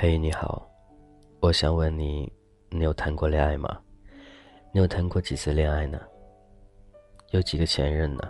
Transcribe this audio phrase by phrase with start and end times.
[0.00, 0.64] 嘿，你好，
[1.40, 2.32] 我想问你，
[2.70, 3.80] 你有谈过恋爱吗？
[4.72, 6.00] 你有谈过几次恋爱呢？
[7.32, 8.22] 有几个前任呢？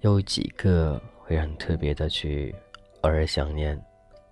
[0.00, 2.54] 有几个会让你特别的去
[3.00, 3.82] 偶尔想念、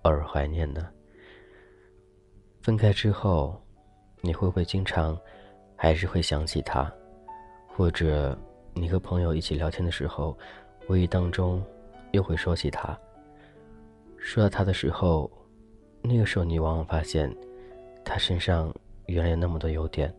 [0.03, 0.87] 偶尔怀念呢？
[2.61, 3.59] 分开之后，
[4.21, 5.19] 你会不会经常
[5.75, 6.87] 还是会想起他？
[7.67, 8.37] 或者
[8.75, 10.37] 你和朋友一起聊天的时候，
[10.87, 11.65] 无意当中
[12.11, 12.95] 又会说起他？
[14.19, 15.27] 说到他的时候。
[16.07, 17.35] 那个时候，你往往发现，
[18.03, 18.71] 他身上
[19.07, 20.13] 原来有那么多优点。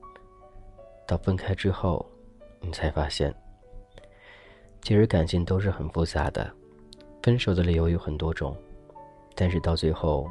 [1.06, 2.04] 到分开之后，
[2.60, 3.32] 你才发现，
[4.82, 6.52] 其实感情都是很复杂的。
[7.22, 8.56] 分手的理由有很多种，
[9.36, 10.28] 但是到最后，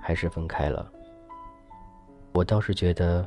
[0.00, 0.90] 还是分开了。
[2.32, 3.26] 我倒是觉得，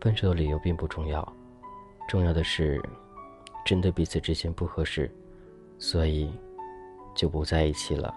[0.00, 1.32] 分手的理由并不重要，
[2.08, 2.82] 重要的是，
[3.64, 5.08] 真的彼此之间不合适，
[5.78, 6.32] 所以
[7.14, 8.12] 就不在一起了。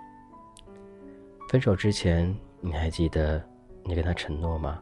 [1.47, 2.35] 分手之前。
[2.59, 3.43] 你还记得
[3.83, 4.81] 你跟他承诺吗？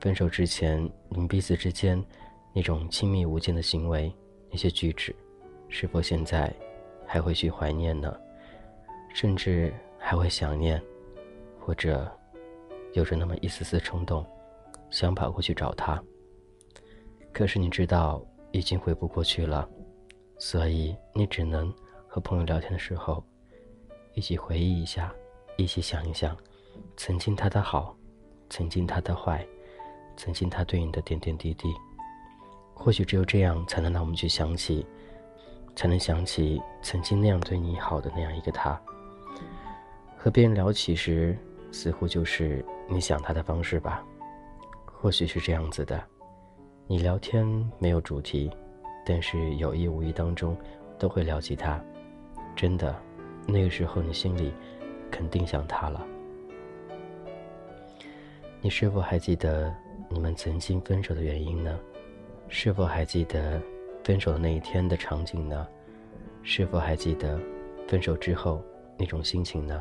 [0.00, 2.02] 分手之前，你们彼此之间
[2.54, 4.14] 那种亲密无间的行为，
[4.50, 5.14] 那些举止，
[5.68, 6.54] 是否现在
[7.06, 8.14] 还会去怀念呢？
[9.14, 10.80] 甚至还会想念，
[11.58, 12.10] 或者
[12.92, 14.24] 有着那么一丝丝冲动，
[14.90, 16.02] 想跑过去找他。
[17.32, 19.68] 可是你知道已经回不过去了，
[20.38, 21.74] 所以你只能
[22.06, 23.24] 和朋友聊天的时候，
[24.14, 25.12] 一起回忆一下，
[25.56, 26.36] 一起想一想。
[26.96, 27.96] 曾经他的好，
[28.48, 29.46] 曾经他的坏，
[30.16, 31.72] 曾经他对你的点点滴滴，
[32.74, 34.86] 或许只有这样，才能让我们去想起，
[35.74, 38.80] 才能想起曾经那样对你好的那样一个他。
[40.16, 41.36] 和别人聊起时，
[41.70, 44.04] 似乎就是你想他的方式吧？
[44.86, 46.02] 或许是这样子的，
[46.86, 47.46] 你聊天
[47.78, 48.50] 没有主题，
[49.04, 50.56] 但是有意无意当中
[50.98, 51.80] 都会聊起他。
[52.56, 52.96] 真的，
[53.46, 54.52] 那个时候你心里
[55.10, 56.04] 肯定想他了。
[58.66, 59.72] 你是否还记得
[60.08, 61.78] 你们曾经分手的原因呢？
[62.48, 63.62] 是否还记得
[64.02, 65.64] 分手的那一天的场景呢？
[66.42, 67.40] 是否还记得
[67.86, 68.60] 分手之后
[68.98, 69.80] 那种心情呢？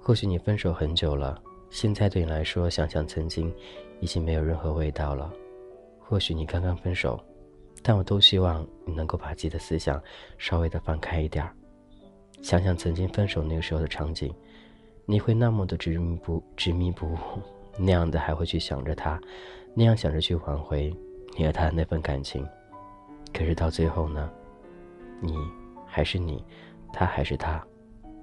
[0.00, 1.38] 或许你分手很久了，
[1.68, 3.54] 现在对你来说想想曾经，
[4.00, 5.30] 已经没有任何味道了。
[6.00, 7.22] 或许你刚刚分手，
[7.82, 10.02] 但我都希望你能够把自己的思想
[10.38, 11.52] 稍微的放开一点儿，
[12.40, 14.34] 想想曾经分手那个时候的场景，
[15.04, 17.18] 你会那么的执迷不执迷不悟。
[17.78, 19.20] 那样的还会去想着他，
[19.74, 20.94] 那样想着去挽回
[21.36, 22.46] 你和他的那份感情，
[23.32, 24.30] 可是到最后呢，
[25.20, 25.34] 你
[25.86, 26.44] 还是你，
[26.92, 27.62] 他还是他，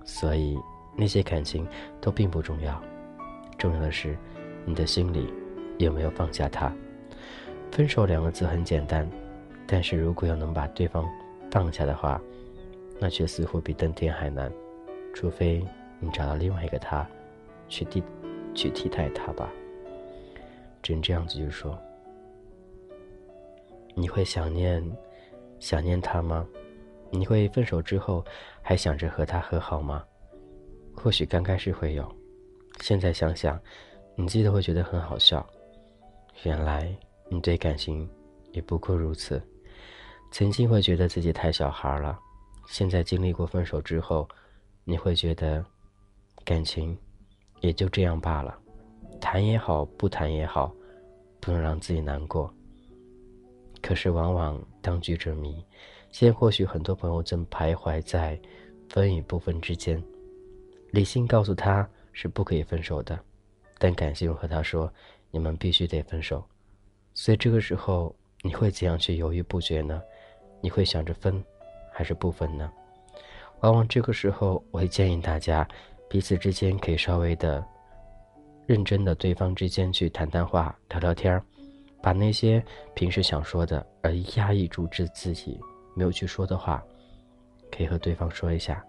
[0.04, 0.60] 所以
[0.96, 1.68] 那些感情
[2.02, 2.82] 都并不重要，
[3.58, 4.18] 重要的是
[4.66, 5.32] 你的心里
[5.78, 6.72] 有没有放下他。
[7.72, 9.10] 分手两个字很简单，
[9.66, 11.08] 但是如果要能把对方
[11.52, 12.20] 放下的话，
[13.00, 14.52] 那却似乎比登天还难，
[15.14, 15.66] 除非
[16.00, 17.08] 你找到另外一个他，
[17.68, 18.04] 去替。
[18.54, 19.50] 去替代他吧。
[20.82, 21.80] 真这样子就说，
[23.96, 24.84] 你会想念，
[25.60, 26.46] 想念他吗？
[27.10, 28.26] 你会分手之后
[28.62, 30.04] 还想着和他和好吗？
[30.96, 32.12] 或许刚开始会有，
[32.82, 33.60] 现在想想，
[34.16, 35.46] 你记得会觉得很好笑。
[36.44, 36.94] 原来
[37.30, 38.10] 你对感情
[38.52, 39.42] 也不过如此。
[40.32, 42.20] 曾经会觉得自己太小孩了，
[42.68, 44.28] 现在经历过分手之后，
[44.84, 45.64] 你会觉得
[46.44, 46.98] 感情。
[47.64, 48.54] 也就这样罢了，
[49.22, 50.70] 谈也好，不谈也好，
[51.40, 52.54] 不能让自己难过。
[53.82, 55.66] 可是往往当局者迷，
[56.12, 58.38] 现在或许很多朋友正徘徊在
[58.90, 60.02] 分与不分之间。
[60.92, 63.18] 理性告诉他是不可以分手的，
[63.78, 64.92] 但感性又和他说
[65.32, 66.44] 你们必须得分手。
[67.14, 70.02] 所以这个时候你会怎样去犹豫不决呢？
[70.60, 71.42] 你会想着分，
[71.94, 72.70] 还是不分呢？
[73.62, 75.66] 往往这个时候，我会建议大家。
[76.14, 77.66] 彼此之间可以稍微的
[78.68, 81.44] 认真的，对方之间去谈谈话、聊聊天儿，
[82.04, 82.64] 把那些
[82.94, 85.60] 平时想说的而压抑住自自己
[85.96, 86.84] 没有去说的话，
[87.72, 88.86] 可以和对方说一下。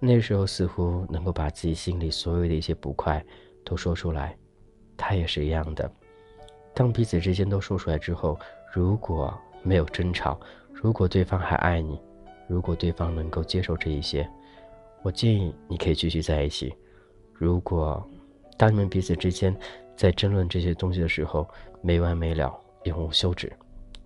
[0.00, 3.24] 那时候似乎能够把自己心里所有的一些不快
[3.64, 4.36] 都说出来。
[4.96, 5.88] 他也是一样的。
[6.74, 8.36] 当彼此之间都说出来之后，
[8.72, 9.32] 如果
[9.62, 10.36] 没有争吵，
[10.72, 12.00] 如果对方还爱你，
[12.48, 14.28] 如果对方能够接受这一些。
[15.02, 16.74] 我建议你可以继续在一起。
[17.32, 18.04] 如果
[18.56, 19.56] 当你们彼此之间
[19.96, 21.48] 在争论这些东西的时候
[21.80, 22.52] 没完没了、
[22.84, 23.52] 永无休止，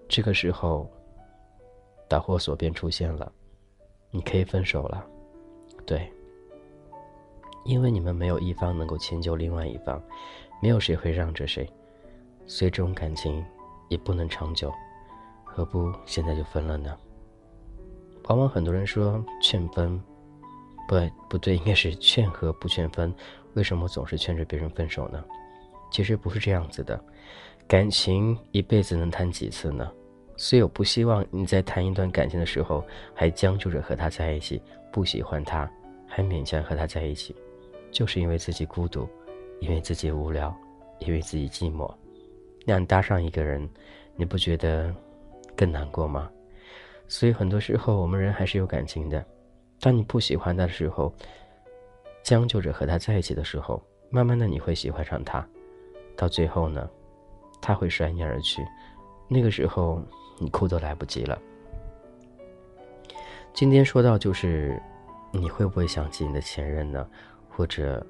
[0.09, 0.91] 这个时候
[2.09, 3.33] 导火索便出现了，
[4.11, 5.06] 你可以分手了。
[5.87, 6.12] 对，
[7.65, 10.03] 因为你们没有一方能够迁就另外一方，
[10.61, 11.67] 没有谁会让着谁，
[12.47, 13.45] 所以这种感情
[13.88, 14.71] 也不能长久。
[15.45, 16.97] 何不现在就分了呢？
[18.25, 19.99] 往往很多人说劝分。
[20.88, 20.96] 不
[21.29, 23.14] 不对，应该是劝和不劝分。
[23.55, 25.23] 为什么总是劝着别人分手呢？
[25.90, 27.02] 其实不是这样子的，
[27.69, 29.90] 感情一辈子能谈几次呢？
[30.37, 32.82] 所以我不希望你在谈一段感情的时候
[33.14, 35.70] 还将就着和他在一起，不喜欢他
[36.06, 37.37] 还勉强和他在一起，
[37.90, 39.06] 就是因为自己孤独，
[39.61, 40.55] 因为自己无聊，
[41.00, 41.93] 因为自己寂寞。
[42.64, 43.69] 那样搭上一个人，
[44.17, 44.93] 你不觉得
[45.55, 46.31] 更难过吗？
[47.06, 49.23] 所以很多时候我们人还是有感情的，
[49.82, 51.12] 当你不喜欢他的时候，
[52.23, 55.44] 将就着和他在一起的时候，慢慢的你会喜欢上他。
[56.17, 56.88] 到最后呢，
[57.61, 58.64] 他会甩你而去，
[59.26, 60.00] 那个时候
[60.38, 61.37] 你哭都来不及了。
[63.52, 64.81] 今天说到就是，
[65.32, 67.05] 你会不会想起你的前任呢？
[67.49, 68.06] 或者，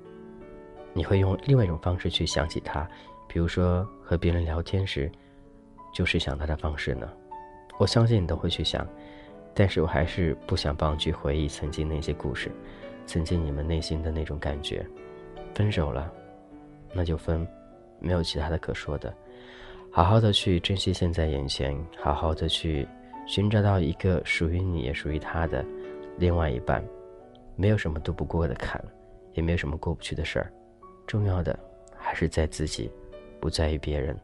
[0.93, 2.87] 你会用另外一种方式去想起他，
[3.27, 5.11] 比如说和别人聊天时，
[5.95, 7.11] 就是想他的方式呢？
[7.79, 8.87] 我相信你都会去想，
[9.55, 12.51] 但是我还是不想帮你去回忆曾经那些故事，
[13.07, 14.87] 曾经你们内心的那种感觉。
[15.55, 16.11] 分手了，
[16.93, 17.47] 那就分。
[18.05, 19.15] 没有其他的可说的，
[19.93, 22.85] 好好的去珍惜现在眼前，好好的去
[23.29, 25.65] 寻找到一个属于你也属于他的
[26.19, 26.85] 另外一半，
[27.55, 28.85] 没有什么渡不过的坎，
[29.35, 30.53] 也没有什么过不去的事儿，
[31.07, 31.57] 重要的
[31.97, 32.91] 还是在自己，
[33.41, 34.19] 不在于别人。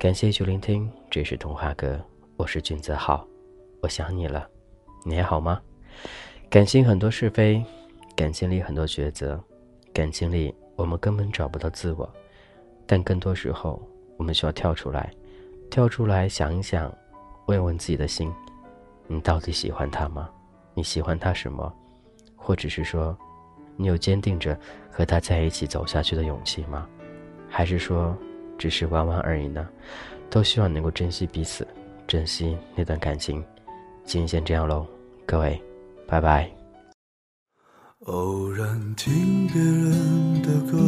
[0.00, 2.04] 感谢去聆听，这是童话哥，
[2.36, 3.24] 我是君泽浩，
[3.86, 4.50] 我想你了，
[5.04, 5.62] 你还好吗？
[6.50, 7.64] 感情很多是非，
[8.16, 9.40] 感情里很多抉择，
[9.94, 12.12] 感情里我们根本找不到自我。
[12.84, 13.80] 但更多时候，
[14.16, 15.08] 我们需要跳出来，
[15.70, 16.92] 跳出来想一想，
[17.46, 18.28] 问问自己的心：
[19.06, 20.28] 你到底喜欢他吗？
[20.74, 21.72] 你喜欢他什么？
[22.34, 23.16] 或者是说，
[23.76, 24.58] 你有坚定着
[24.90, 26.88] 和他在一起走下去的勇气吗？
[27.48, 28.18] 还是说，
[28.58, 29.64] 只是玩玩而已呢？
[30.28, 31.64] 都希望能够珍惜彼此，
[32.04, 33.44] 珍惜那段感情。
[34.06, 34.86] 今天先这样喽，
[35.26, 35.60] 各位，
[36.06, 36.48] 拜拜。
[38.04, 40.78] 偶然听别人的歌。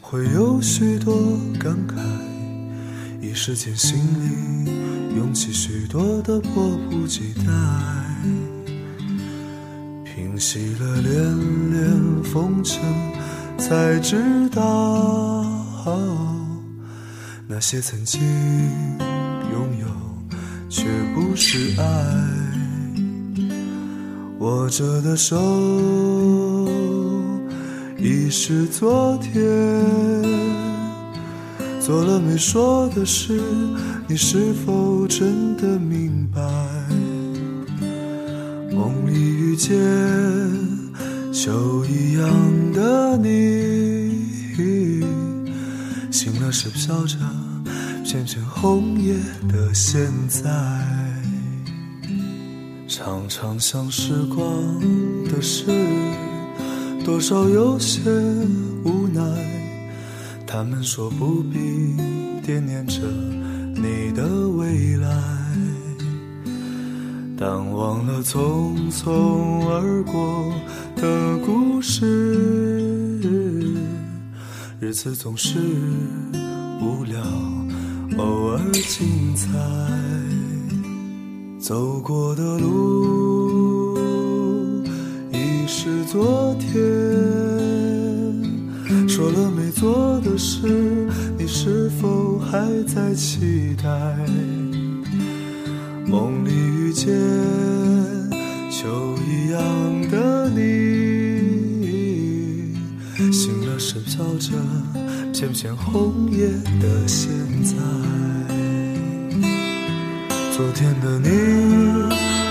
[0.00, 1.14] 会有许多
[1.60, 1.98] 感慨，
[3.20, 7.52] 一时间心里涌起许多的迫不及待。
[10.04, 12.82] 平息了连连风尘，
[13.58, 15.44] 才知道
[17.46, 18.22] 那些曾经
[19.52, 19.87] 拥有
[20.68, 20.84] 却
[21.14, 21.84] 不是爱。
[24.38, 25.36] 握着的手。
[28.00, 29.42] 已是昨天，
[31.80, 33.40] 做了没说的事，
[34.06, 36.40] 你是否真的明白？
[38.70, 39.76] 梦里遇见
[41.32, 42.30] 秋一样
[42.72, 44.14] 的你，
[46.12, 47.16] 醒了时飘着
[48.10, 49.12] 片片红叶
[49.52, 50.48] 的现在，
[52.88, 54.40] 常常想时光
[55.26, 55.66] 的事。
[57.04, 58.00] 多少有些
[58.82, 59.20] 无奈，
[60.46, 61.58] 他们说不必
[62.42, 63.02] 惦念着
[63.74, 65.10] 你的未来，
[67.36, 70.50] 但忘了匆匆而过
[70.96, 72.06] 的故事，
[74.80, 75.58] 日子总是
[76.80, 77.22] 无聊，
[78.18, 79.46] 偶尔精彩，
[81.60, 83.96] 走过的路
[85.32, 86.68] 已是昨天。
[89.08, 91.08] 说了没做的事，
[91.38, 93.88] 你是否还在期待？
[96.04, 97.14] 梦里遇见
[98.70, 99.60] 秋一样
[100.10, 100.58] 的你，
[103.32, 104.50] 醒了时飘着
[105.38, 106.48] 片片红叶
[106.80, 107.30] 的现
[107.62, 107.76] 在。
[110.50, 111.28] 昨天的你，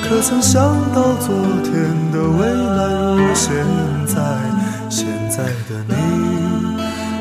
[0.08, 0.64] 可曾想
[0.96, 1.74] 到昨天
[2.14, 3.54] 的未来如现
[4.06, 4.16] 在？
[4.90, 5.96] 现在的你。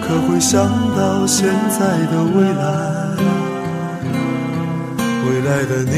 [0.06, 1.80] 可会想到现在
[2.12, 2.62] 的未来？
[5.26, 5.92] 未来的你，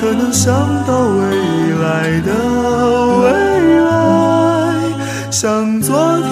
[0.00, 0.52] 可能想
[0.84, 1.20] 到未
[1.80, 2.34] 来的
[3.20, 3.24] 未
[3.76, 3.92] 来？
[5.30, 6.31] 像昨天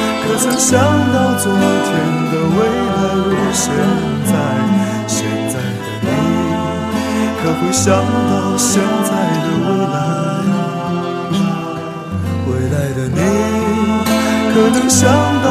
[0.31, 1.61] 可曾想到昨天
[2.31, 2.57] 的未
[2.95, 3.67] 来如现
[4.25, 4.31] 在？
[5.05, 6.07] 现在的你，
[7.43, 9.11] 可会想到现在
[9.43, 9.93] 的未来？
[12.47, 13.19] 未来的你，
[14.53, 15.01] 可能想
[15.43, 15.50] 到